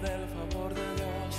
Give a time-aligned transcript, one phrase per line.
[0.00, 1.36] del favor de Dios.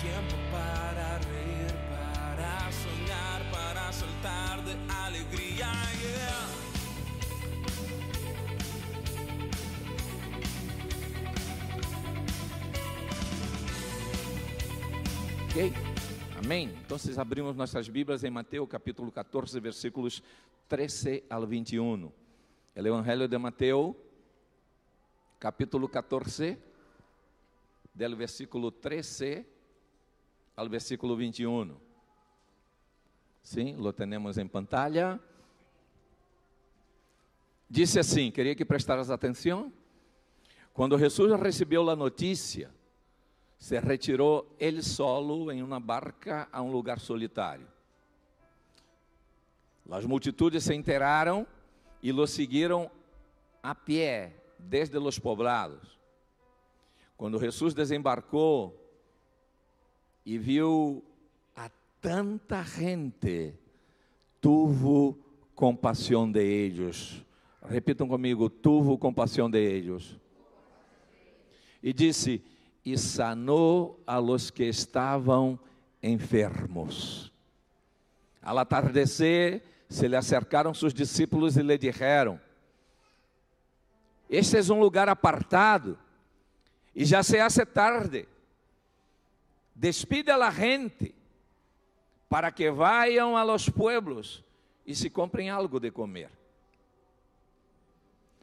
[0.00, 5.72] Tiempo para reír, para soñar, para saltar de alegría.
[6.00, 6.46] Yeah.
[15.44, 15.72] Ok?
[16.38, 16.74] Amém?
[16.84, 20.22] Então, abrimos nossas Bíblias em Mateus capítulo 14, versículos
[20.68, 22.06] 13 ao 21.
[22.06, 22.12] O
[22.74, 23.94] Evangelho de Mateus,
[25.38, 26.58] capítulo 14,
[27.96, 29.46] del versículo 13
[30.54, 31.74] ao versículo 21.
[33.42, 35.18] Sim, lo temos em pantalla.
[37.68, 39.72] Disse assim: queria que prestaras atenção.
[40.74, 42.70] Quando Jesus recebeu a notícia,
[43.58, 47.66] se retirou ele solo em uma barca a um lugar solitário.
[49.90, 51.46] As multitudes se enteraram
[52.02, 52.90] e lo seguiram
[53.62, 55.95] a pé desde os poblados.
[57.16, 58.78] Quando Jesus desembarcou
[60.24, 61.04] e viu
[61.54, 63.54] a tanta gente,
[64.40, 65.18] tuvo
[65.54, 67.24] compaixão de eles.
[67.62, 70.16] Repitam comigo: tuvo compaixão de eles.
[71.82, 72.42] E disse:
[72.86, 75.58] e sanou a los que estavam
[76.00, 77.32] enfermos.
[78.40, 82.40] Al atardecer, se lhe acercaram seus discípulos e lhe disseram:
[84.30, 85.98] Este é um lugar apartado
[86.96, 88.26] e já se hace tarde.
[89.74, 91.14] Despide a la gente
[92.28, 94.42] para que vayan a los pueblos
[94.84, 96.30] e se comprem algo de comer.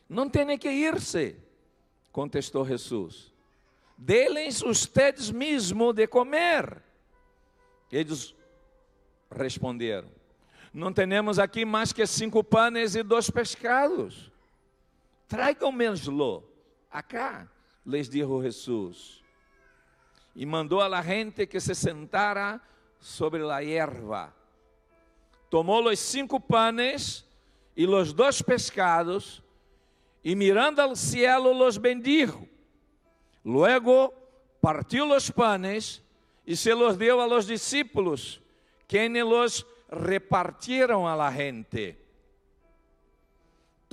[0.08, 1.36] Não tem que irse,
[2.12, 3.34] contestou Jesus
[3.98, 6.81] Deles ustedes mesmo de comer.
[7.92, 8.36] Eles
[9.31, 10.09] responderam:
[10.74, 14.31] Não temos aqui mais que cinco panes e dois pescados.
[15.28, 16.44] Tragam-me-lo
[16.92, 17.48] acá,
[17.86, 19.23] lhes dijo Jesus.
[20.36, 22.62] E mandou a la gente que se sentara
[23.00, 24.34] sobre a erva.
[25.50, 27.25] Tomou os cinco panes
[27.75, 29.44] e os dois pescados,
[30.24, 32.47] e mirando ao cielo los bendijo
[33.44, 34.13] Luego
[34.62, 36.02] partió los panes
[36.46, 38.41] y se los dio a los discípulos,
[38.88, 42.02] quienes los repartieron a la gente.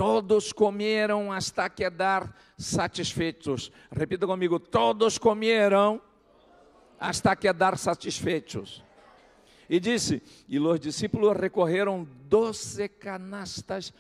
[0.01, 3.71] Todos comieron hasta quedar satisfeitos.
[3.91, 6.01] Repita comigo: todos comieron
[6.99, 8.83] hasta quedar satisfeitos.
[9.69, 13.93] E disse: E os discípulos recorreram doze canastas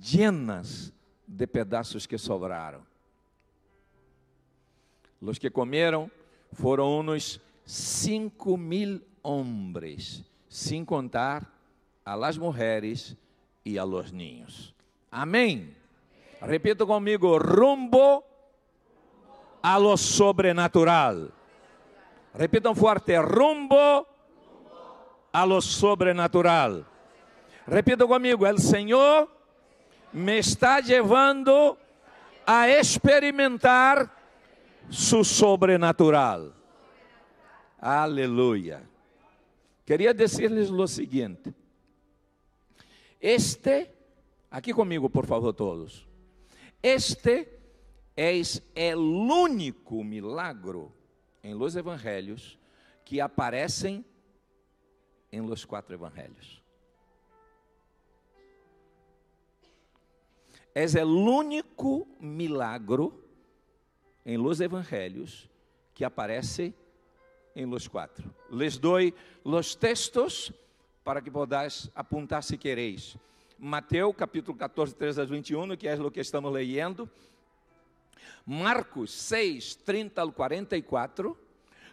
[0.00, 0.90] llenas
[1.28, 2.80] de pedaços que sobraram.
[5.20, 6.10] Los que comeram
[6.54, 11.46] foram uns cinco mil homens, sem contar
[12.06, 13.14] a las mujeres
[13.62, 14.72] e a los niños.
[15.12, 15.76] Amém.
[16.40, 18.24] Repita comigo: rumbo
[19.62, 21.30] a lo sobrenatural.
[22.34, 24.08] Repitam forte: rumbo
[25.30, 26.86] a lo sobrenatural.
[27.66, 29.28] Repita comigo: o Senhor
[30.14, 31.76] me está levando
[32.46, 34.10] a experimentar
[34.88, 36.54] su sobrenatural.
[37.78, 38.82] Aleluia.
[39.84, 41.52] Queria dizer-lhes o seguinte:
[43.20, 43.92] este,
[44.52, 46.06] aqui comigo, por favor, todos.
[46.82, 47.48] Este
[48.14, 50.92] é o único milagro
[51.42, 52.58] em los evangelhos
[53.04, 54.04] que aparecem
[55.32, 56.62] em los quatro evangelhos.
[60.74, 63.22] É o único milagro
[64.24, 65.48] em los evangelhos
[65.94, 66.74] que aparece
[67.54, 68.34] em los quatro.
[68.50, 69.14] Les doy
[69.44, 70.52] los textos
[71.04, 73.16] para que podáis apuntar se quereis.
[73.64, 77.08] Mateus capítulo 14, 3 a 21, que é o que estamos lendo.
[78.44, 81.38] Marcos 6, 30 ao 44.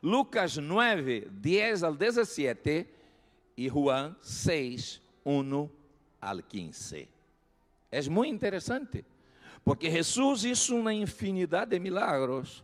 [0.02, 2.88] Lucas 9, 10 ao 17.
[3.56, 5.70] E Juan 6, 1
[6.20, 7.08] ao 15.
[7.92, 9.06] É muito interessante.
[9.64, 12.64] Porque Jesus hizo uma infinidade de milagros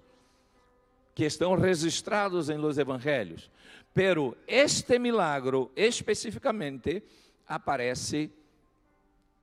[1.14, 3.52] que estão registrados em los evangelhos.
[3.94, 7.04] Pero este milagro especificamente
[7.46, 8.32] aparece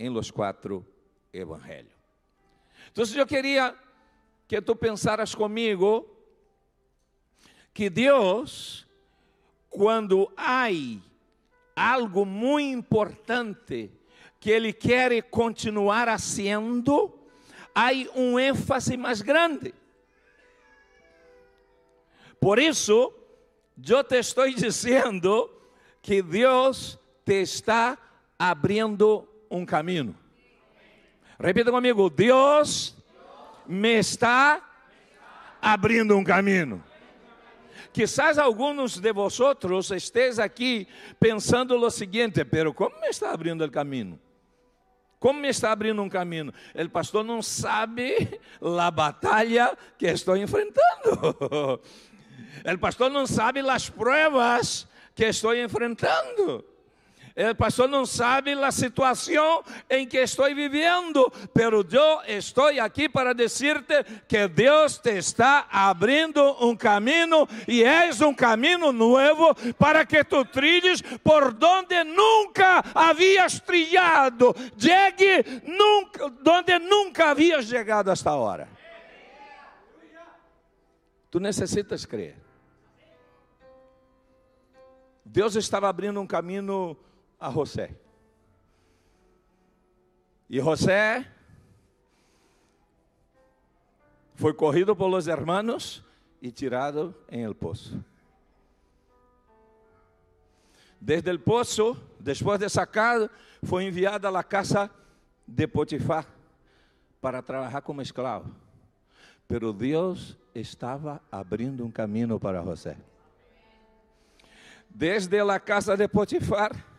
[0.03, 0.85] em los quatro
[1.33, 1.93] evangelhos.
[2.91, 3.73] Então, eu queria
[4.49, 6.09] que tu pensaras comigo
[7.73, 8.85] que Deus,
[9.71, 10.67] quando há
[11.77, 13.93] algo muito importante
[14.41, 17.17] que Ele quer continuar haciendo,
[17.73, 19.73] há um ênfase mais grande.
[22.41, 23.15] Por isso,
[23.89, 25.49] eu te estou dizendo
[26.03, 27.97] que Deus te está
[28.37, 30.17] abrindo um caminho.
[31.39, 32.97] Repita comigo: Deus
[33.67, 34.63] me está
[35.61, 36.83] abrindo um caminho.
[37.93, 40.89] Quizás alguns de vosotros estéis aqui
[41.21, 44.19] pensando o seguinte, pero como me está abrindo o caminho?
[45.19, 46.53] Como me está abrindo um caminho?
[46.75, 51.81] O pastor não sabe a batalha que estou enfrentando.
[52.65, 56.65] O pastor não sabe as pruebas que estou enfrentando.
[57.35, 63.33] O pastor não sabe a situação em que estou vivendo, pero eu estou aqui para
[63.33, 70.23] dizer-te que Deus te está abrindo um caminho e é um caminho novo para que
[70.23, 78.35] tu trilhes por donde nunca havias trilhado, chegue nunca, donde nunca havias chegado a esta
[78.35, 78.69] hora.
[81.31, 82.37] Tu necessitas crer.
[85.25, 86.95] Deus estava abrindo um caminho
[87.43, 87.91] a José.
[90.49, 91.27] E José
[94.37, 96.05] foi corrido por los hermanos
[96.41, 98.03] e tirado em el poço.
[101.01, 103.29] Desde el poço, depois de sacado,
[103.65, 104.89] foi enviado à casa
[105.45, 106.27] de Potifar
[107.21, 108.55] para trabalhar como escravo.
[109.49, 112.97] Pero Deus estava abrindo um caminho para José.
[114.89, 116.92] Desde a casa de Potifar,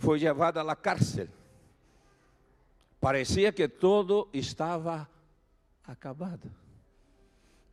[0.00, 1.28] foi levado à cárcel.
[3.00, 5.08] Parecia que todo estava
[5.86, 6.50] acabado.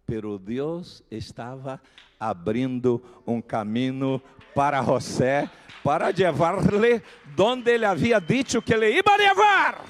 [0.05, 1.81] Pero Deus estava
[2.19, 4.21] abrindo um caminho
[4.53, 5.49] para José,
[5.83, 7.01] para levar-lhe
[7.35, 9.85] donde ele havia dito que ele ia levar.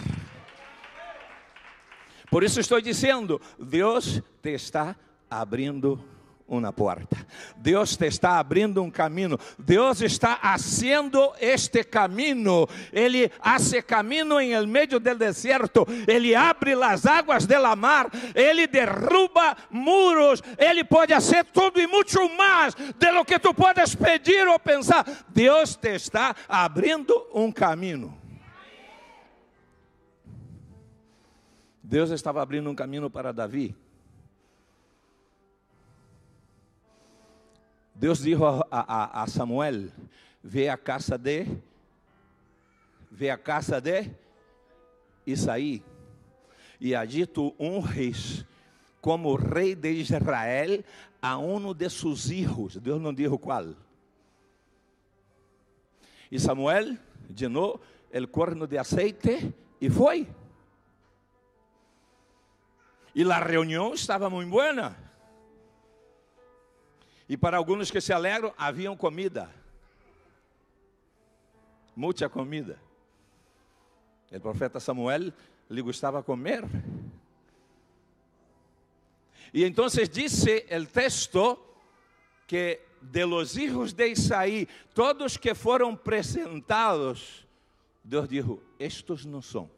[2.30, 4.96] Por isso estou dizendo, Deus te está
[5.30, 6.04] abrindo
[6.48, 7.18] uma porta.
[7.58, 9.38] Deus te está abrindo um caminho.
[9.60, 12.68] Deus está haciendo este caminho.
[12.92, 15.86] Ele hace caminho em el meio del deserto.
[16.08, 18.10] Ele abre as águas de la mar.
[18.34, 20.42] Ele derruba muros.
[20.58, 25.06] Ele pode fazer tudo e muito mais de lo que tu podes pedir ou pensar.
[25.30, 28.18] Deus te está abrindo um caminho.
[31.84, 33.76] Deus estava abrindo um caminho para Davi.
[37.98, 39.92] Deus disse a, a, a, Samuel:
[40.44, 41.48] Ve a casa de,
[43.10, 44.12] ve a casa de
[45.26, 45.82] Isaí,
[46.80, 48.46] e allí tu unges
[49.02, 50.84] como rei de Israel
[51.20, 52.78] a um de seus filhos.
[52.78, 53.74] Deus não disse qual.
[56.30, 57.00] E Samuel
[57.36, 60.28] llenou el corno de aceite e foi.
[63.16, 65.07] E a reunião estava muito boa.
[67.30, 69.50] E para alguns que se alegram, haviam comida.
[71.96, 72.80] Muita comida.
[74.32, 75.34] O profeta Samuel
[75.70, 76.64] lhe gostava comer.
[79.54, 81.60] E então disse o texto
[82.46, 87.46] que de los hijos de Isaí, todos que foram apresentados,
[88.04, 89.70] Deus disse: Estes não são.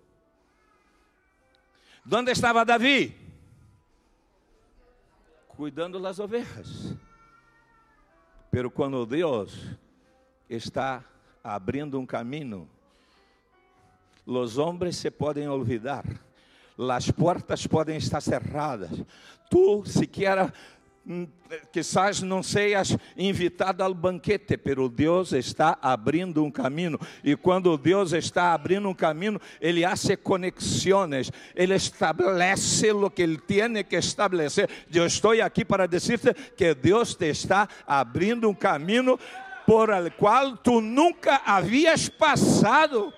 [2.11, 3.15] Onde estava Davi?
[5.47, 6.95] Cuidando das ovelhas.
[8.51, 9.67] Pero quando Deus
[10.49, 11.03] está
[11.43, 12.67] abrindo um caminho,
[14.25, 16.05] os homens se podem olvidar,
[16.91, 19.03] as portas podem estar cerradas.
[19.49, 20.51] Tu sequer
[21.71, 26.99] quizás não seas invitado ao banquete, pero Deus está abrindo um caminho.
[27.23, 33.37] E quando Deus está abrindo um caminho, Ele hace conexões, Ele estabelece o que Ele
[33.37, 34.69] tem que estabelecer.
[34.93, 39.19] Eu estou aqui para dizer-te que Deus te está abrindo um caminho
[39.65, 43.13] por el qual tu nunca havias passado.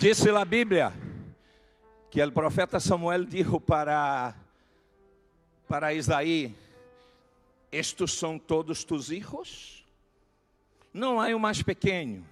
[0.00, 0.94] Disse a Bíblia
[2.10, 4.34] que o profeta Samuel disse para,
[5.68, 6.56] para Isaí:
[7.70, 9.84] Estes são todos tus filhos?
[10.90, 12.26] Não há um mais pequeno.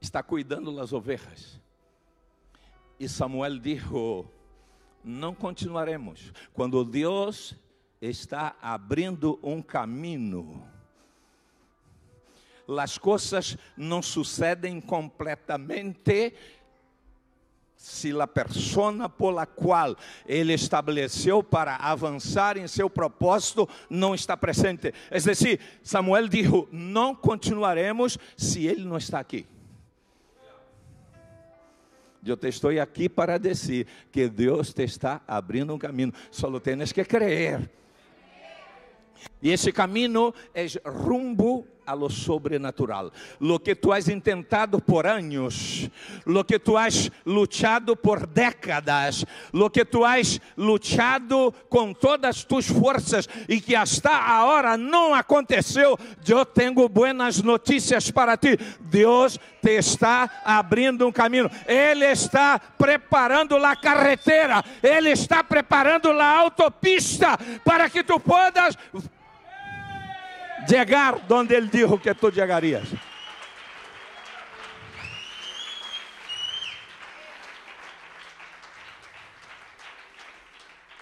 [0.00, 1.60] Está cuidando das ovelhas.
[2.98, 4.26] E Samuel disse:
[5.04, 6.32] Não continuaremos.
[6.52, 7.54] Quando Deus
[8.02, 10.73] está abrindo um caminho,
[12.78, 16.32] as coisas não sucedem completamente
[17.76, 19.94] se a persona por la qual
[20.26, 24.94] ele estabeleceu para avançar em seu propósito não está presente.
[25.10, 29.46] É decir, Samuel disse: não continuaremos se ele não está aqui.
[32.24, 36.90] Eu te estou aqui para dizer que Deus te está abrindo um caminho, só tens
[36.90, 37.70] que crer.
[39.42, 43.12] E esse caminho é rumbo a lo sobrenatural.
[43.38, 45.90] Lo que tu has intentado por anos,
[46.24, 52.66] lo que tu has luchado por décadas, lo que tu has luchado com todas tus
[52.66, 58.58] forças e que hasta agora não aconteceu, eu tenho buenas notícias para ti.
[58.80, 61.50] Deus te está abrindo um caminho.
[61.66, 68.76] Ele está preparando a carretera, ele está preparando a autopista para que tu possas
[70.68, 72.88] llegar donde Él dijo que tú llegarías.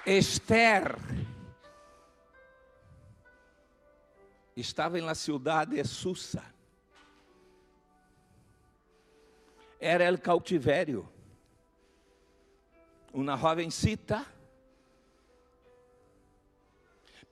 [0.04, 0.96] Esther
[4.56, 6.42] estava em la ciudad de Susa.
[9.80, 11.08] Era el cautiverio.
[13.12, 14.26] Uma jovencita.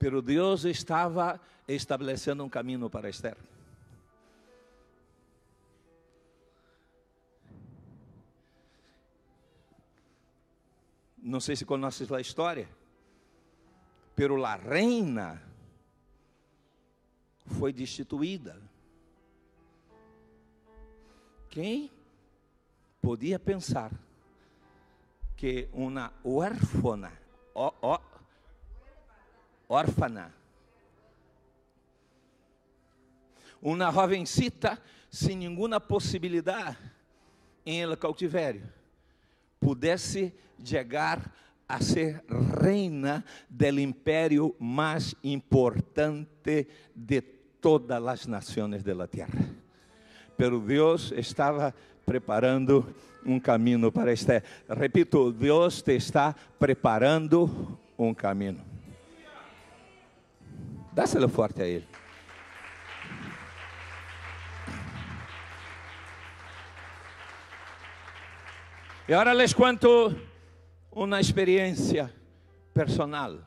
[0.01, 1.39] Pero Deus estava
[1.69, 3.37] estabelecendo um caminho para Esther.
[11.23, 12.67] Não sei se conheces a história,
[14.17, 15.43] pero la reina
[17.45, 18.57] foi destituída.
[21.51, 21.91] Quem
[23.03, 23.93] podia pensar
[25.37, 27.13] que uma órfana,
[27.55, 28.01] ó, ó,
[29.71, 30.35] órfana,
[33.63, 36.77] uma jovencita sem nenhuma possibilidade
[37.65, 38.63] em el cautiverio
[39.61, 40.33] pudesse
[40.65, 41.33] chegar
[41.69, 42.25] a ser
[42.61, 47.23] reina del império mais importante de
[47.61, 49.45] todas as nações da terra.
[50.37, 51.75] Pero Deus estava
[52.05, 52.93] preparando
[53.25, 54.43] um caminho para este.
[54.69, 58.70] Repito, Deus te está preparando um caminho.
[61.01, 61.87] Dá-se-lo forte a Ele.
[69.09, 70.15] E agora les cuento
[70.93, 72.13] uma experiência
[72.75, 73.43] personal.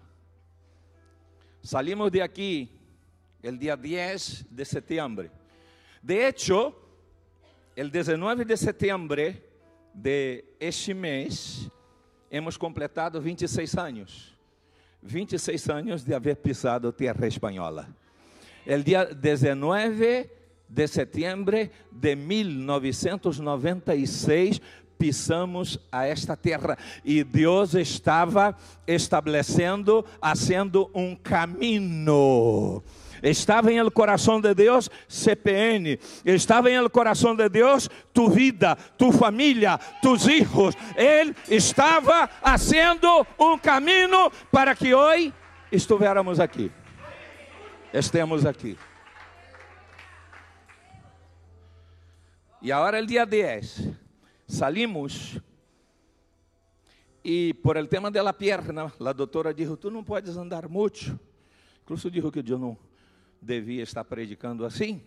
[1.61, 2.71] Salimos de aqui
[3.43, 5.29] el dia 10 de setembro.
[6.01, 6.73] De hecho,
[7.75, 9.31] el 19 de setembro
[9.93, 11.69] de este mês,
[12.31, 14.32] hemos completado 26 anos.
[15.03, 17.87] 26 anos de haver pisado terra espanhola.
[18.65, 20.31] El dia 19
[20.69, 21.57] de setembro
[21.91, 24.61] de 1996
[24.97, 28.57] pisamos a esta terra e Deus estava
[28.87, 32.81] estabelecendo, fazendo um caminho.
[33.23, 38.75] Estava em el coração de Deus CPN, estava em el coração de Deus tu vida,
[38.97, 40.75] tu família, tus hijos.
[40.93, 45.33] Ele estava fazendo um caminho para que hoje
[45.71, 46.69] estivéssemos aqui.
[47.93, 48.77] Estemos aqui.
[52.61, 53.89] E agora o dia 10
[54.47, 55.39] salimos
[57.23, 61.17] e por el tema de la pierna, a doutora disse: Tu não podes andar muito.
[61.83, 62.77] Incluso disse que eu não
[63.43, 65.03] devia estar predicando assim.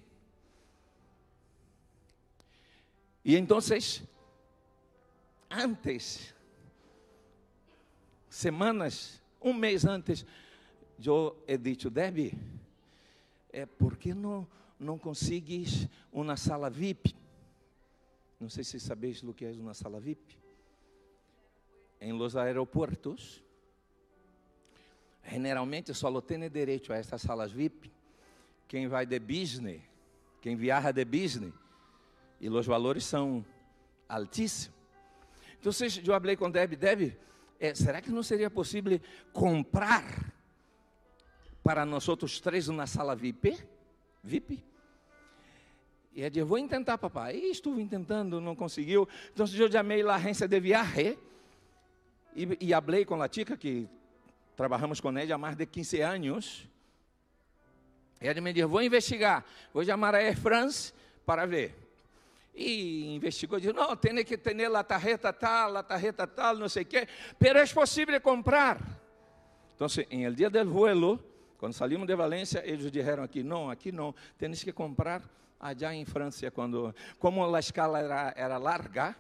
[3.25, 3.59] E então,
[5.51, 6.35] antes,
[8.29, 10.25] semanas, um mês antes,
[11.05, 12.39] eu he dicho, Debbie,
[13.53, 14.47] é, por que não,
[14.79, 17.17] não consegues uma sala VIP?
[18.39, 20.39] Não sei se sabeis o que é uma sala VIP.
[22.01, 23.43] Em los aeroportos,
[25.25, 27.96] generalmente só tem direito a estas salas VIP
[28.69, 29.81] quem vai de business,
[30.41, 31.53] quem viaja de business,
[32.41, 33.45] e os valores são
[34.09, 34.77] altíssimos.
[35.59, 35.73] Então,
[36.15, 37.17] eu falei com Deb, Deb,
[37.59, 39.01] é, será que não seria possível
[39.33, 40.05] comprar
[41.63, 43.59] para nós outros três uma sala VIP?
[44.23, 44.63] VIP?
[46.15, 47.37] E ele disse, vou tentar, papai.
[47.37, 49.09] E estive tentando, não conseguiu.
[49.33, 51.19] Então eu chamei a agência de viagem
[52.35, 53.89] e, e falei com a tica, que
[54.57, 56.69] trabalhamos com ela há mais de 15 anos.
[58.21, 60.93] Ele me disse, vou investigar, vou chamar a Air France
[61.25, 61.75] para ver.
[62.55, 66.85] E investigou, disse, não, tem que ter a tarjeta tal, a tarjeta tal, não sei
[66.85, 67.07] o quê,
[67.39, 68.81] pero é possível comprar.
[69.75, 71.23] Então, em el dia del vuelo,
[71.59, 75.23] quando salimos de Valência, eles disseram aqui, não, aqui não, temos que comprar
[75.61, 79.15] allá em França, quando, como a escala era, era larga,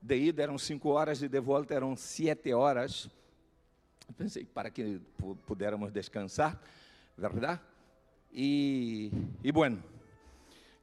[0.00, 3.08] de ida eram cinco horas e de volta eram sete horas.
[4.16, 5.00] Pensei para que
[5.46, 6.58] pudéssemos descansar,
[7.16, 7.60] verdade?
[8.32, 9.10] E,
[9.44, 9.82] e bueno,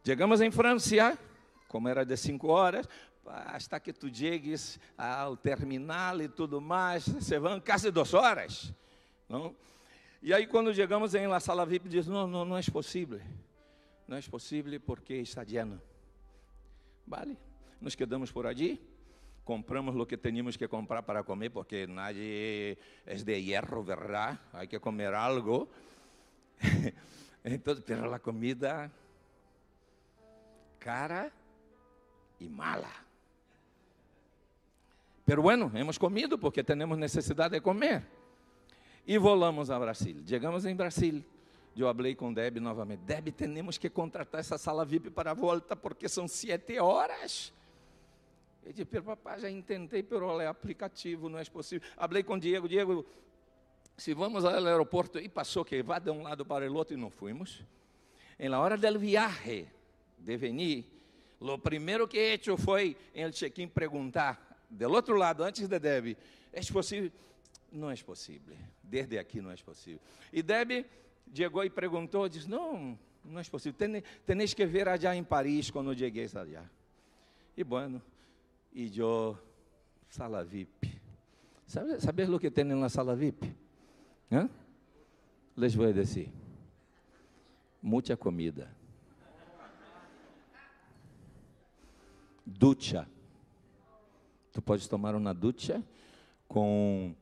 [0.05, 1.17] chegamos em França,
[1.67, 2.87] como era de cinco horas,
[3.25, 8.73] hasta que tu chegues ao terminal e tudo mais, se vão quase duas horas,
[9.27, 9.55] não?
[10.21, 13.21] E aí quando chegamos em la sala VIP, diz, não, não, não é possível.
[14.07, 15.81] Não é possível porque está lleno.
[17.07, 17.37] Vale,
[17.79, 18.79] nos quedamos por allí,
[19.43, 24.39] compramos o que teníamos que comprar para comer, porque nadie es de hierro, ¿verdad?
[24.53, 25.69] Hay que comer algo.
[27.43, 28.91] Entonces, pero la comida
[30.79, 31.31] cara
[32.39, 32.89] y mala.
[35.25, 38.03] Pero bueno, hemos comido porque tenemos necesidad de comer.
[39.05, 40.23] E volamos a Brasil.
[40.25, 41.23] Chegamos em Brasil.
[41.75, 43.03] Eu falei com Deb novamente.
[43.05, 47.53] Deb, temos que contratar essa sala VIP para a volta, porque são sete horas.
[48.65, 51.87] Eu disse, papai, já tentei, pero é aplicativo, não é possível.
[51.95, 53.05] Falei com Diego, Diego,
[53.99, 56.97] se vamos ao aeroporto, e passou que vá de um lado para o outro, e
[56.97, 57.61] não fomos.
[58.39, 59.67] Em la hora del viaje
[60.17, 60.85] de venir,
[61.39, 65.79] o primeiro que he hecho foi, em el check-in, perguntar, do outro lado, antes de
[65.79, 66.17] Deb,
[66.53, 67.11] é possível?
[67.71, 69.99] Não é possível, desde aqui não é possível.
[70.31, 70.85] E Deb
[71.33, 73.77] chegou e perguntou, disse, não, não é possível,
[74.25, 76.65] tenéis que ver allá em Paris, quando cheguei allá.
[77.55, 78.01] E bueno,
[78.73, 79.37] e eu,
[80.09, 80.99] sala VIP.
[81.67, 83.68] ¿Sabes, ¿Sabes lo que tem na sala VIP?
[84.31, 84.47] ¿Eh?
[85.55, 86.29] Les voy a decir.
[87.81, 88.71] Mucha comida.
[92.45, 93.07] Ducha.
[94.51, 95.83] Tu podes tomar uma ducha
[96.47, 97.13] com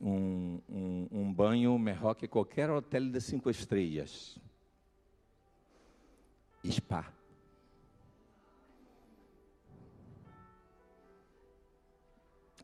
[0.00, 4.38] um, um, um banho melhor que qualquer hotel de cinco estrelas.
[6.64, 7.15] Spa.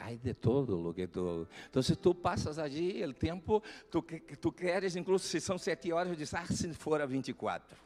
[0.03, 1.47] Hay de todo lo que tu.
[1.69, 4.03] Então, se tu passas allí o tempo, tu,
[4.41, 7.79] tu queres, incluso se são sete horas, diz, ah, se for a 24.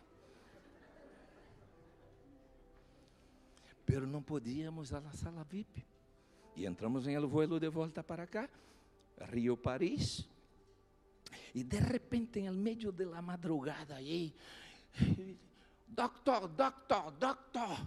[3.84, 5.84] Pero não podíamos la sala VIP.
[6.56, 8.48] E entramos em el vuelo de volta para cá.
[9.30, 10.26] Rio Paris.
[11.54, 14.34] E de repente, em meio de la madrugada, aí,
[15.86, 17.78] doctor, doctor, doctor.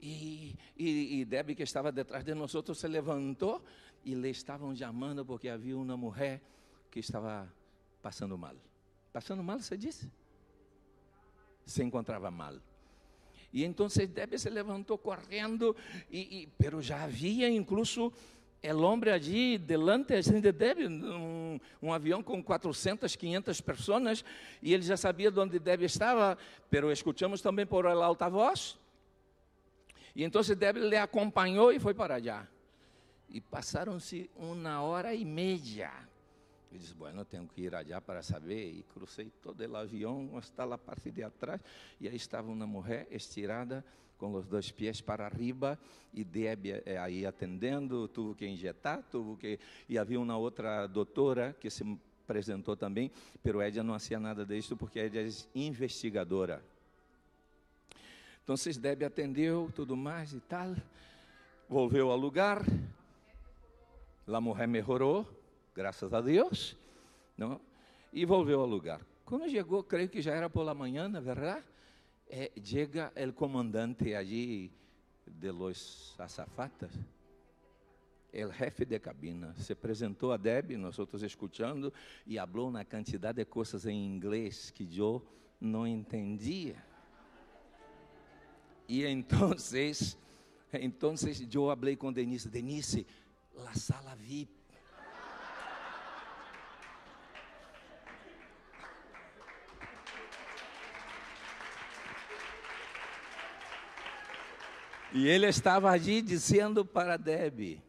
[0.00, 3.62] E, e, e Debbie, que estava detrás de nós, se levantou
[4.04, 6.40] e lhe estavam chamando porque havia uma mulher
[6.90, 7.52] que estava
[8.00, 8.54] passando mal.
[9.12, 10.10] Passando mal, você disse?
[11.66, 12.54] Se encontrava mal.
[13.52, 15.74] E então Debbie se levantou correndo,
[16.10, 18.12] e, e, pero já havia incluso
[18.62, 24.24] el hombre allí delante assim, de Debbie, um, um, avião com 400, 500 pessoas,
[24.60, 26.36] e ele já sabia de onde Debbie estava,
[26.68, 28.76] pero escutamos também por el altavoz.
[30.24, 32.46] Então Debbie lhe acompanhou e foi para allá.
[33.28, 35.92] E passaram-se uma hora e meia.
[36.72, 38.72] Eu disse, bueno, tenho que ir allá para saber.
[38.72, 41.60] E cruzei todo o avião, está a parte de atrás.
[42.00, 43.84] E aí estava uma mulher estirada
[44.18, 45.78] com os dois pés para arriba
[46.12, 51.56] e Deb eh, aí atendendo, tuvo que injetar, tuvo que e havia uma outra doutora
[51.60, 51.84] que se
[52.24, 56.60] apresentou também, pero Edia não fazia nada disso porque Edia é investigadora.
[58.48, 60.74] Então, Deb atendeu, tudo mais e tal,
[61.68, 62.64] volveu ao lugar,
[64.26, 65.28] a mulher melhorou,
[65.74, 66.74] graças a Deus,
[67.36, 67.60] não?
[68.10, 69.02] e volveu ao lugar.
[69.26, 71.62] Quando chegou, creio que já era pela manhã, na verdade,
[72.26, 74.72] eh, llega el comandante allí
[75.26, 76.92] de los azafatas,
[78.32, 81.92] el jefe de cabina, se apresentou a Deb, nós outros escutando,
[82.26, 85.22] e falou uma quantidade de coisas em inglês que eu
[85.60, 86.87] não entendia.
[88.88, 89.54] E então,
[90.72, 91.14] então
[91.54, 93.06] eu falei com Denise, Denise,
[93.54, 94.58] la sala VIP
[105.12, 107.80] E ele estava ali dizendo para Deb: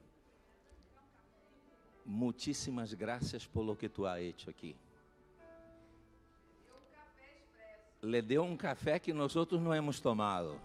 [2.05, 4.75] Muitíssimas graças por lo que tu ha hecho aqui.
[8.01, 10.59] Le deu um café que nós outros não hemos tomado.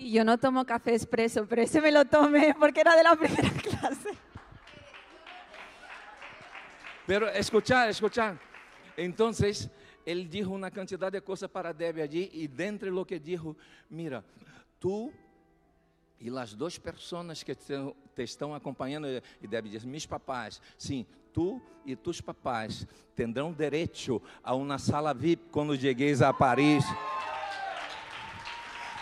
[0.00, 3.14] Y yo no tomo café expreso, pero ese me lo tomé porque era de la
[3.20, 4.08] primera clase.
[7.06, 8.40] Pero escuchar, escuchar.
[8.96, 9.68] Entonces,
[10.06, 13.54] ele disse uma quantidade de coisas para Deb allí, e dentro do que disse,
[13.90, 14.24] mira,
[14.78, 15.12] tu
[16.18, 17.74] e as duas pessoas que te,
[18.14, 19.06] te, estão acompanhando,
[19.42, 25.12] e Deb diz, meus papais, sim, tu e tus papais terão direito a uma sala
[25.12, 26.84] VIP quando chegueis a Paris.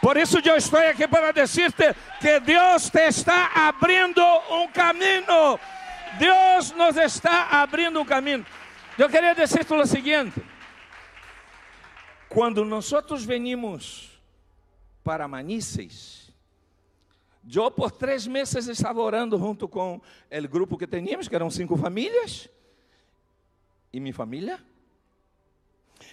[0.09, 5.61] Por isso eu estou aqui para dizer-te que Deus te está abrindo um caminho.
[6.19, 8.47] Deus nos está abrindo um caminho.
[8.97, 10.43] Eu queria dizer-te o seguinte:
[12.27, 12.87] quando nós
[13.27, 14.19] venimos
[15.05, 16.33] para Manices,
[17.45, 21.77] Eu por três meses estava orando junto com o grupo que teníamos, que eram cinco
[21.77, 22.49] famílias,
[23.93, 24.59] e minha família.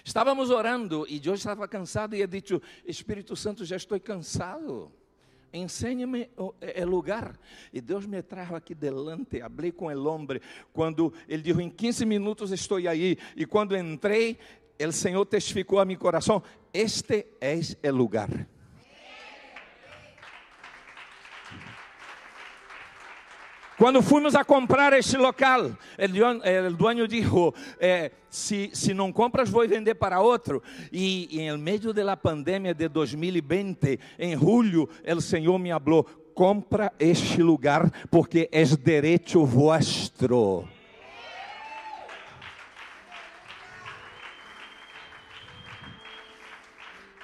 [0.06, 4.92] Estávamos orando e eu estava cansado e he dicho, Espírito Santo, já estou cansado.
[5.52, 6.54] Ensine-me o
[6.86, 7.36] lugar.
[7.74, 9.40] E Deus me trajo aqui delante.
[9.40, 10.40] Falei com o homem.
[10.72, 13.18] Quando ele disse, em 15 minutos estou aí.
[13.36, 14.38] E quando entrei,
[14.80, 17.26] o Senhor testificou a meu coração: Este
[17.82, 18.30] é o lugar.
[23.78, 29.68] Quando fomos a comprar este local, o dueño dijo, eh, se, se não compras, vou
[29.68, 30.64] vender para outro.
[30.94, 36.94] E, e em meio da pandemia de 2020, em julho, o Senhor me falou, compra
[36.98, 40.14] este lugar, porque é direito vosso.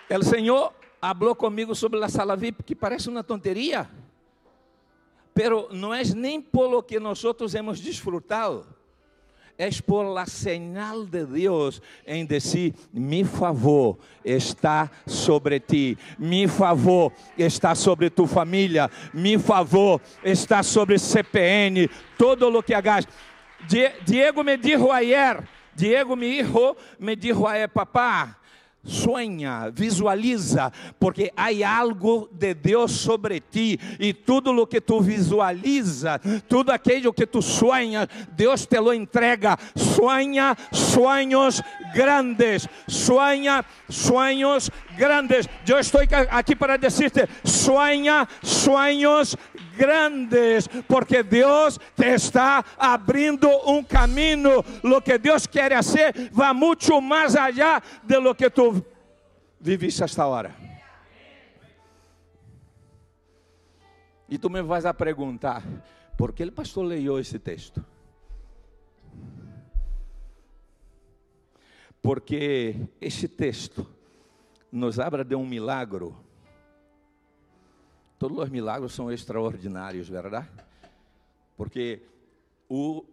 [0.09, 3.89] O Senhor falou comigo sobre a sala VIP, que parece uma tonteria
[5.33, 7.23] pero não é nem por lo que nós
[7.55, 8.65] hemos disfrutado,
[9.57, 17.13] é por la señal de Deus em dizer: mi favor está sobre ti, mi favor
[17.37, 23.07] está sobre tu família, mi favor está sobre CPN, todo lo que hagas.
[24.05, 28.40] Diego me dijo ayer, Diego mi hijo me dijo ayer, papá,
[28.83, 36.19] Sonha, visualiza, porque há algo de Deus sobre ti, e tudo o que tu visualiza,
[36.49, 39.57] tudo aquilo que tu sonhas, Deus te lo entrega.
[39.75, 41.61] Sonha sonhos
[41.93, 45.47] grandes, sonha sonhos grandes.
[45.67, 49.37] Eu estou aqui para dizer-te: sonha sonhos grandes,
[50.87, 54.63] porque Deus te está abrindo um caminho.
[54.83, 58.83] Lo que Deus quer fazer vai muito mais allá de lo que tu
[59.59, 60.55] viviste hasta hora.
[64.29, 65.61] E tu me vais a perguntar,
[66.17, 67.83] por que o pastor leu esse texto?
[72.01, 73.85] Porque esse texto
[74.71, 76.13] nos abra de um milagre
[78.21, 80.47] Todos os milagres são extraordinários, verdade?
[81.57, 82.03] Porque
[82.69, 83.03] o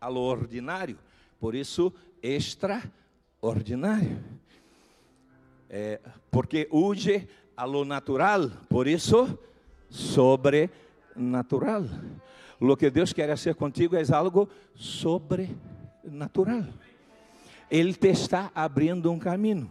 [0.00, 0.96] a lo ordinário,
[1.40, 4.22] por isso extraordinário.
[5.68, 6.00] É,
[6.30, 9.36] porque huye a lo natural, por isso
[9.90, 11.86] sobrenatural.
[12.60, 16.66] Lo que Deus quer fazer contigo é algo sobrenatural.
[17.68, 19.68] Ele te está abrindo um caminho.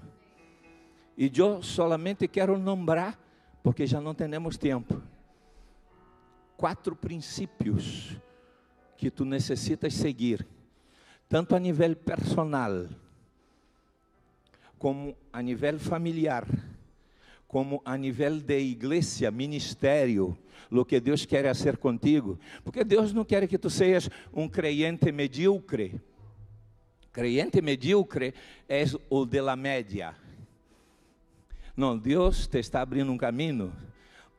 [1.18, 3.24] E eu solamente quero nombrar
[3.66, 5.02] porque já não temos tempo.
[6.56, 8.16] Quatro princípios
[8.96, 10.46] que tu necessitas seguir,
[11.28, 12.88] tanto a nível personal,
[14.78, 16.46] como a nível familiar,
[17.48, 20.38] como a nível de igreja, ministério,
[20.70, 25.12] o que Deus quer fazer contigo, porque Deus não quer que tu sejas um creyente
[25.12, 26.00] medíocre.
[27.12, 28.32] Creyente medíocre
[28.70, 30.16] é o de la média
[31.76, 33.74] não, Deus te está abrindo um caminho,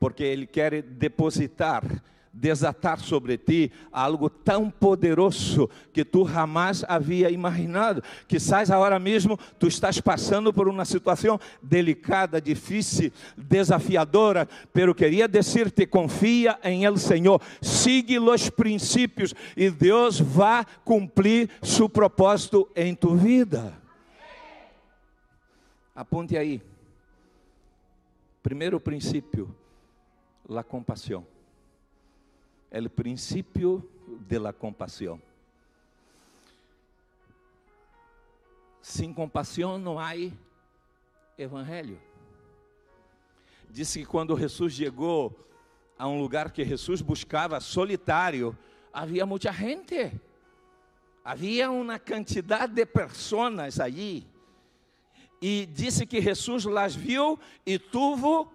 [0.00, 1.84] porque Ele quer depositar,
[2.32, 8.02] desatar sobre ti algo tão poderoso que tu jamais havia imaginado.
[8.26, 15.86] Quizás agora mesmo tu estás passando por uma situação delicada, difícil, desafiadora, pero queria dizer-te:
[15.86, 23.14] confia em El Senhor, sigue os princípios e Deus vai cumprir seu propósito em tu
[23.14, 23.74] vida.
[25.94, 26.75] Aponte aí.
[28.46, 29.52] Primeiro princípio,
[30.48, 31.26] la compasión.
[32.70, 35.20] El princípio de la compasión.
[38.80, 40.12] Sem compaixão não há
[41.36, 42.00] evangelho.
[43.68, 45.36] Disse que quando Jesus chegou
[45.98, 48.56] a um lugar que Jesus buscava solitário,
[48.92, 50.12] havia muita gente.
[51.24, 54.24] Havia uma quantidade de pessoas ali
[55.48, 58.52] e disse que Jesus las viu e tuvo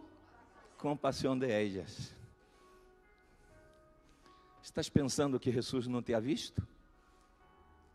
[0.77, 2.13] compaixão de elas.
[4.62, 6.67] Estás pensando que Jesus não te ha visto?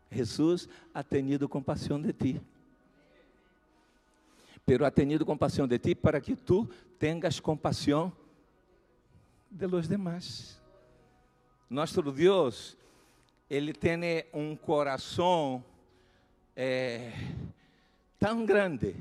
[0.09, 2.41] Jesus ha tenido compaixão de ti.
[4.65, 8.11] Pero ha tenido compaixão de ti para que tu tengas compaixão
[9.51, 10.59] de los demás.
[11.69, 12.75] Nosso Deus,
[13.47, 15.63] Ele tem um coração
[16.55, 17.13] eh,
[18.19, 18.95] tão grande,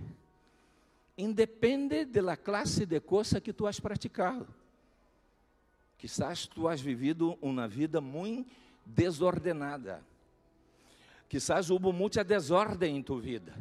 [1.17, 4.47] independe da classe de coisa que tu has praticado.
[5.99, 8.51] Quizás tu has vivido uma vida muito
[8.85, 10.03] desordenada.
[11.29, 13.55] Quizás houve muita desordem em tu vida.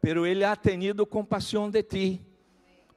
[0.00, 2.20] Pero ele ha tenido compaixão de ti,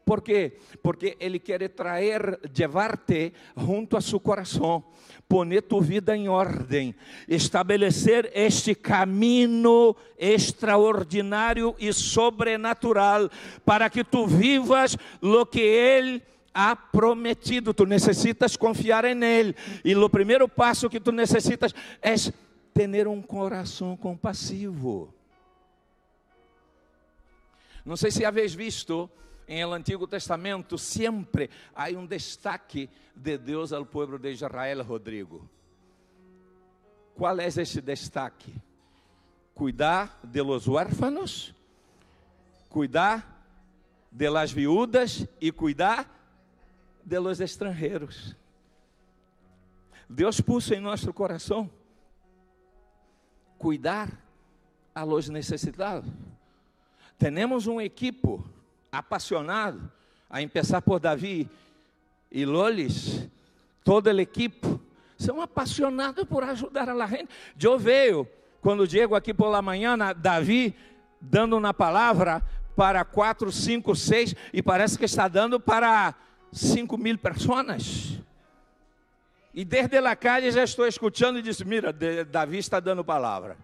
[0.04, 0.58] ¿Por quê?
[0.82, 4.84] Porque Ele quer trazer, llevar-te junto a seu coração,
[5.32, 6.94] poner tu vida em ordem,
[7.26, 13.32] estabelecer este caminho extraordinário e sobrenatural
[13.64, 16.22] para que tu vivas lo que Ele
[16.54, 17.74] ha prometido.
[17.74, 19.56] Tu necessitas confiar em Ele.
[19.86, 22.14] E o primeiro passo que tu necessitas é
[22.74, 25.14] ter um coração compassivo.
[27.86, 29.10] Não sei se haveis visto
[29.48, 35.50] em el Antigo Testamento, sempre há um destaque de Deus ao povo de Israel, Rodrigo.
[37.16, 38.54] Qual é esse destaque?
[39.54, 41.54] Cuidar de los huérfanos,
[42.70, 43.46] cuidar
[44.12, 46.10] de las viúdas e cuidar
[47.04, 48.36] de los estrangeiros.
[50.10, 51.70] Deus puso em nosso coração
[53.58, 54.10] cuidar
[54.94, 56.10] a los necessitados.
[57.18, 58.44] Temos um equipo
[58.92, 59.90] apaixonado,
[60.30, 61.50] a começar por Davi
[62.30, 63.26] e Lolis,
[63.86, 64.68] toda a equipe,
[65.18, 67.30] são apaixonados por ajudar a gente.
[67.62, 68.28] Eu vejo,
[68.62, 70.76] quando chego aqui por la manhã, Davi
[71.22, 72.44] dando uma palavra
[72.76, 76.14] para quatro, cinco, seis, e parece que está dando para
[76.52, 78.20] cinco mil pessoas.
[79.54, 83.58] E desde a calle já estou escutando e disse: Mira, Davi está dando palavra.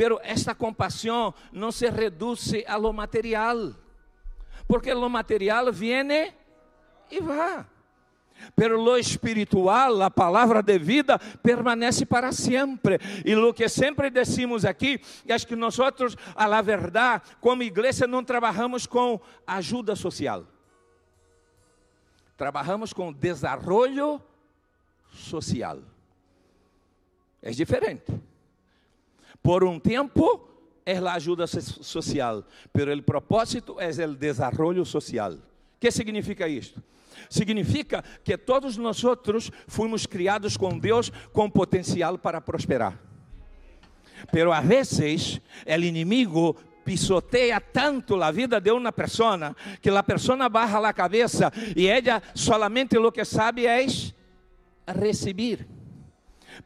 [0.00, 3.76] Pero esta compaixão não se reduz a lo material,
[4.66, 6.32] porque lo material viene
[7.10, 7.66] e vai.
[8.56, 12.98] Pero lo espiritual, a palavra de vida, permanece para sempre.
[13.26, 15.76] E o que sempre decimos aqui, é que nós,
[16.34, 20.46] a la verdade, como igreja, não trabalhamos com ajuda social.
[22.38, 24.22] Trabalhamos com desenvolvimento
[25.12, 25.78] social.
[27.42, 28.29] É diferente.
[29.42, 30.48] Por um tempo
[30.84, 35.32] é a ajuda social, pero o propósito é o desenvolvimento social.
[35.32, 35.38] O
[35.80, 36.82] que significa isto?
[37.28, 39.00] Significa que todos nós
[39.66, 42.98] fomos criados com Deus com potencial para prosperar.
[44.32, 50.48] Pero a vezes o inimigo pisoteia tanto a vida de uma pessoa que a pessoa
[50.48, 53.86] baja a cabeça e ela solamente o que sabe é
[54.86, 55.66] receber.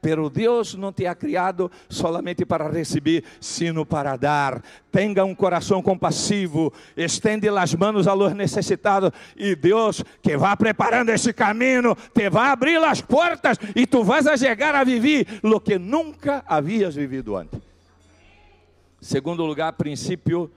[0.01, 4.63] Pero Deus não te ha criado solamente para receber, sino para dar.
[4.91, 11.11] Tenha um coração compassivo, estende as mãos a los necessitados e Deus que vai preparando
[11.11, 15.61] esse caminho, te vai abrir as portas e tu vas a chegar a viver lo
[15.61, 17.61] que nunca havias vivido antes.
[19.01, 20.51] Segundo lugar, princípio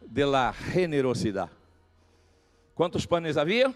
[0.00, 1.50] de la generosidade.
[2.74, 3.72] Quantos panes havia?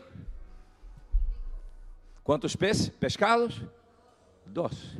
[2.25, 2.89] Quantos peixes?
[2.89, 3.63] Pescados?
[4.47, 4.97] Dois.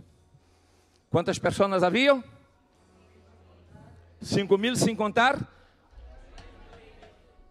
[1.11, 2.23] Quantas pessoas haviam?
[4.21, 5.39] Cinco mil sem contar?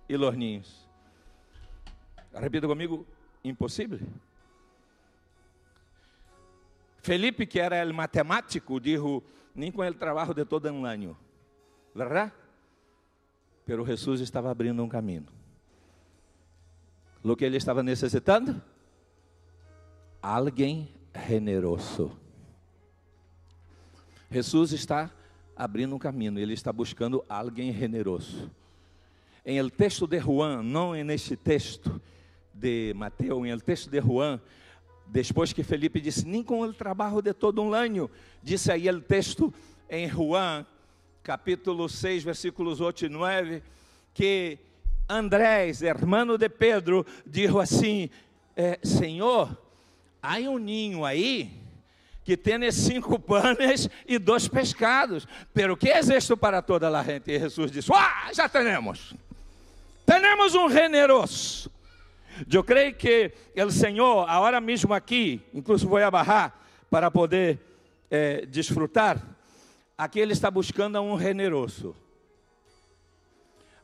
[0.08, 0.86] E lorninhos.
[2.34, 3.08] Repita comigo,
[3.44, 4.00] impossível.
[7.02, 11.18] Felipe, que era matemático, disse, nem com ele trabalho de todo um ano.
[11.94, 12.32] Verdade?
[13.66, 15.26] Pero Jesus estava abrindo um caminho.
[17.24, 18.62] O que ele estava necessitando?
[20.22, 20.95] Alguém
[21.28, 22.12] generoso.
[24.30, 25.12] Jesus está
[25.56, 28.52] abrindo um caminho, ele está buscando alguém generoso.
[29.46, 32.02] Em el texto de Juan, não neste texto
[32.54, 34.42] de Mateus, em el texto de Juan,
[35.08, 38.10] depois que Felipe disse, nem com o trabalho de todo um ano,
[38.42, 39.54] disse aí o texto
[39.90, 40.66] em Juan,
[41.22, 43.64] capítulo 6, versículos 8 e 9,
[44.14, 44.58] que
[45.08, 48.10] Andrés, hermano de Pedro, disse assim:
[48.58, 49.56] eh, Senhor,
[50.26, 51.52] há um ninho aí
[52.24, 55.28] que tem cinco panes e dois pescados.
[55.54, 57.32] Pero que isto para toda a gente?
[57.32, 59.14] E Jesus disse: Ah, já temos.
[60.06, 61.72] Temos um generoso.
[62.52, 66.54] Eu creio que o Senhor, agora mesmo aqui, incluso vou abarrar
[66.90, 67.60] para poder
[68.12, 69.22] eh, desfrutar.
[69.98, 71.96] Aqui Ele está buscando um generoso.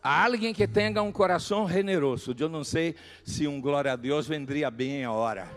[0.03, 2.35] A alguém que tenha um coração generoso.
[2.37, 5.47] Eu não sei se um glória a Deus vendria bem a hora.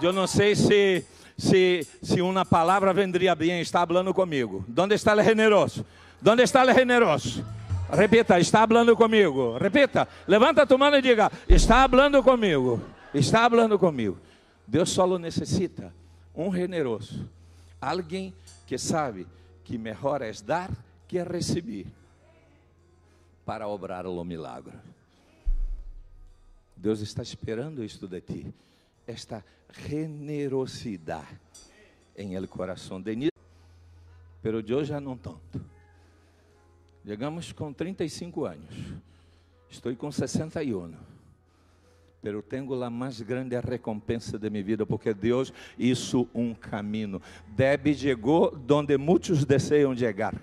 [0.00, 1.04] Eu não sei se,
[1.36, 4.64] se, se uma palavra vendria bem, está falando comigo.
[4.76, 5.84] Onde está o generoso?
[6.24, 7.44] Onde está o generoso?
[7.90, 9.56] Repita, está falando comigo.
[9.58, 12.80] Repita, levanta tu mão e diga: Está falando comigo.
[13.14, 14.18] Está falando comigo.
[14.66, 15.94] Deus só necessita
[16.34, 17.28] um generoso,
[17.80, 18.34] alguém
[18.66, 19.26] que sabe
[19.64, 20.70] que melhor é dar
[21.08, 21.86] que receber
[23.44, 24.74] para obrar o milagre.
[26.76, 28.54] Deus está esperando isto de ti,
[29.06, 29.44] esta
[29.86, 31.38] generosidade
[32.16, 33.30] em el coração de Nilo,
[34.42, 35.60] pero eu já não tanto.
[37.04, 38.74] Chegamos com 35 anos.
[39.70, 40.92] Estou com 61.
[42.20, 47.22] Pero tenho a mais grande recompensa de minha vida, porque Deus hizo um caminho.
[47.48, 50.34] Debbie chegou donde muitos desejam chegar.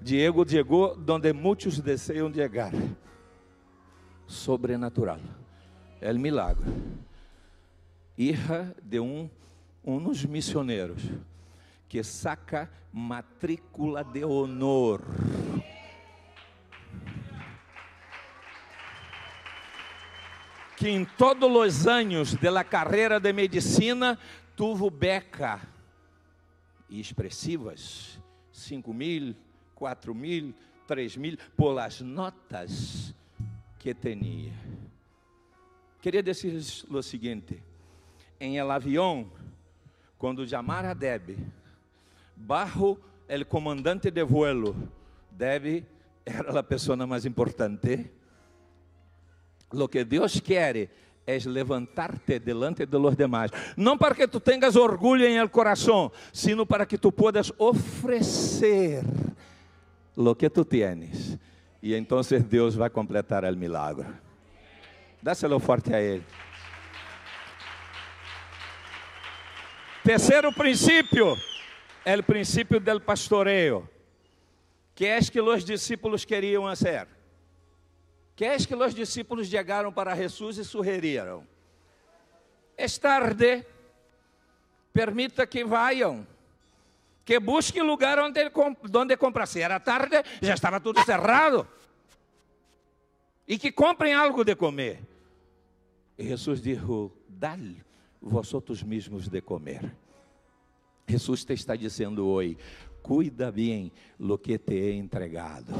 [0.00, 2.72] Diego chegou donde muitos desejam chegar.
[4.26, 5.20] Sobrenatural.
[6.00, 6.64] É milagre.
[8.16, 9.28] Hija de um
[9.84, 11.02] uns missioneiros
[11.88, 15.02] que saca matrícula de honor.
[20.76, 24.18] Que em todos os anos da carreira de medicina
[24.56, 25.60] tuvo beca
[26.90, 28.20] expressivas,
[28.52, 29.36] 5 mil,
[29.74, 30.54] 4 mil,
[30.86, 33.14] 3 mil, por as notas
[33.78, 34.52] que tinha.
[36.00, 36.56] Queria dizer
[36.90, 37.62] o seguinte:
[38.40, 39.30] em el avião,
[40.18, 41.36] quando chamar a Deb,
[42.36, 44.74] bajo el comandante de vuelo,
[45.30, 45.84] Deb
[46.24, 48.10] era a pessoa mais importante.
[49.72, 50.88] Lo que Deus quer
[51.26, 56.12] é levantarte delante de los demás, não para que tu tengas orgulho em el coração,
[56.32, 59.02] sino para que tu puedas oferecer
[60.16, 61.38] lo que tu tienes.
[61.82, 64.06] E então Deus vai completar o milagre.
[65.22, 66.24] Dáselo forte a Ele.
[70.04, 71.34] Terceiro princípio
[72.04, 73.88] é o princípio del pastoreio.
[74.94, 77.08] Que é que os discípulos queriam fazer?
[78.36, 81.46] Que é que os discípulos chegaram para Jesus e sugeriram?
[82.76, 83.64] É tarde,
[84.92, 86.26] permita que vayam,
[87.24, 88.40] que busquem lugar onde,
[88.94, 89.46] onde comprar.
[89.46, 91.66] Se era tarde, já estava tudo cerrado.
[93.48, 95.00] E que comprem algo de comer.
[96.18, 96.82] E Jesus disse:
[97.26, 97.93] Dá-lhe
[98.24, 99.92] vosotros mesmos de comer.
[101.06, 102.56] Jesus te está dizendo hoje:
[103.02, 105.74] cuida bem lo que te he entregado,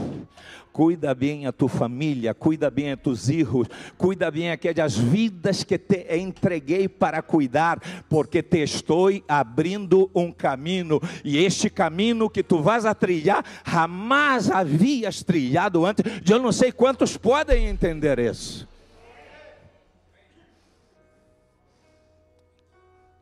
[0.70, 5.78] cuida bem a tu família, cuida bem a tus hijos, cuida bem aquelas vidas que
[5.78, 7.80] te entreguei para cuidar,
[8.10, 14.50] porque te estou abrindo um caminho, e este caminho que tu vas a trilhar, jamais
[14.50, 16.04] havias trilhado antes.
[16.28, 18.68] Eu não sei quantos podem entender isso.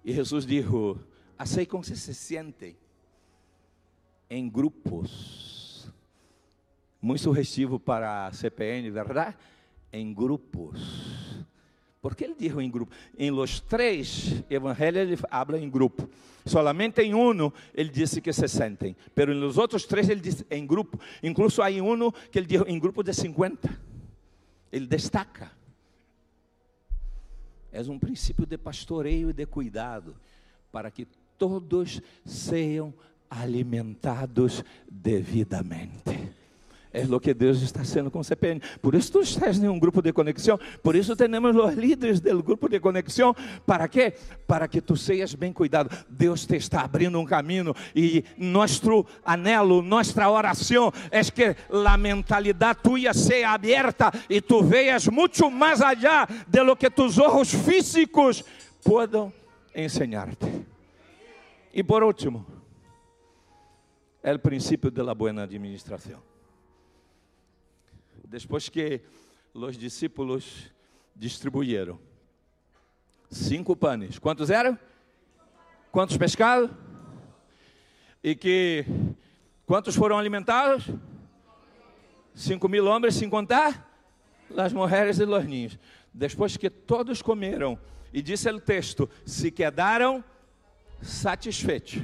[0.04, 0.68] E Jesus disse:
[1.38, 2.76] Assim como se se sentem
[4.28, 5.86] em grupos.
[7.00, 9.36] Muito sugestivo para CPN, verdade?
[9.92, 11.44] Em grupos.
[12.00, 12.92] Por que ele dijo em grupo?
[13.16, 16.08] Em los três evangelhos ele habla em grupo.
[16.44, 18.96] Solamente em um ele disse que se sentem.
[19.14, 20.98] Pero los outros três ele disse em grupo.
[21.22, 23.68] Incluso há um que ele dijo em grupo de 50.
[24.72, 25.52] Ele destaca.
[27.72, 30.14] É um princípio de pastoreio e de cuidado,
[30.70, 31.06] para que
[31.38, 32.92] todos sejam
[33.30, 36.32] alimentados devidamente.
[36.94, 38.60] É o que Deus está sendo com CPN.
[38.82, 40.60] Por isso tu estás em um grupo de conexão.
[40.82, 43.34] Por isso temos os líderes do grupo de conexão.
[43.64, 44.12] ¿Para quê?
[44.46, 45.88] Para que tu sejas bem cuidado.
[46.06, 47.74] Deus te está abrindo um caminho.
[47.96, 55.08] E nosso anelo, nossa oração é que a mentalidade tua seja aberta e tu veas
[55.08, 58.44] muito mais allá de lo que tus olhos físicos
[58.84, 59.32] podem
[59.74, 60.46] ensinar-te.
[61.72, 62.44] E por último,
[64.22, 66.31] é o princípio da boa administração.
[68.32, 69.02] Depois que
[69.52, 70.72] os discípulos
[71.14, 72.00] distribuíram
[73.30, 74.78] cinco panes, quantos eram?
[75.90, 76.70] Quantos pescados?
[78.24, 78.86] E que
[79.66, 80.88] quantos foram alimentados?
[82.34, 83.86] Cinco mil homens, sem contar
[84.56, 85.78] as mulheres e os ninhos.
[86.10, 87.78] Depois que todos comeram,
[88.14, 90.24] e disse o texto: se quedaram
[91.02, 92.00] satisfeitos.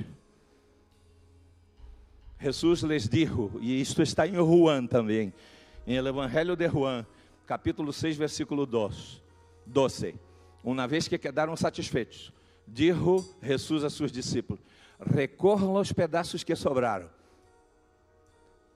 [2.38, 5.32] Jesus lhes dijo, e isto está em Juan também,
[5.88, 7.06] em el Evangelho de Juan,
[7.46, 9.22] capítulo 6, versículo 12.
[9.64, 10.14] 12.
[10.62, 12.30] Uma vez que quedaram satisfeitos,
[12.66, 14.62] dijo Jesus a seus discípulos:
[15.00, 17.08] recorram aos pedaços que sobraram,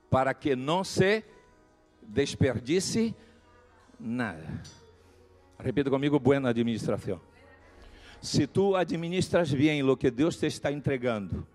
[0.09, 1.22] para que não se
[2.01, 3.15] desperdice
[4.00, 4.63] nada.
[5.58, 7.21] Repita comigo: boa administração.
[8.23, 11.46] Se tu administras bem o que Deus te está entregando,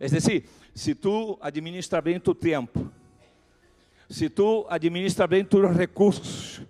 [0.00, 2.90] é decir, se tu administras bem tu tempo,
[4.08, 6.60] se tu administras bem tus recursos,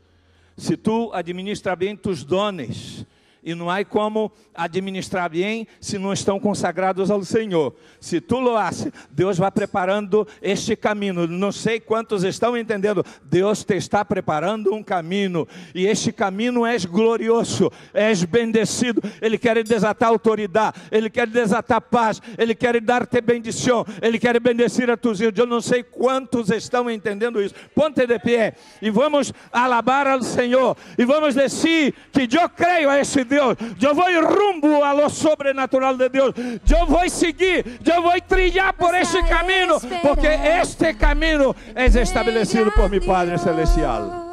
[0.56, 3.03] se tu administras bem tus dones,
[3.44, 7.74] E não há como administrar bem se não estão consagrados ao Senhor.
[8.00, 11.26] Se tu lo haces, Deus vai preparando este caminho.
[11.26, 13.04] Não sei quantos estão entendendo.
[13.22, 15.46] Deus te está preparando um caminho.
[15.74, 19.02] E este caminho é glorioso, és bendecido.
[19.20, 24.88] Ele quer desatar autoridade, Ele quer desatar paz, Ele quer dar-te bendição, Ele quer bendecir
[24.90, 25.38] a tus filhos.
[25.38, 27.54] Eu não sei quantos estão entendendo isso.
[27.74, 30.74] Ponte de pé e vamos alabar ao Senhor.
[30.96, 33.33] E vamos dizer que eu creio a esse Deus.
[33.36, 36.34] Eu vou rumbo a lo sobrenatural de Deus.
[36.68, 42.88] Eu vou seguir, eu vou trilhar por este caminho, porque este caminho é estabelecido por
[42.88, 44.23] meu Padre Celestial.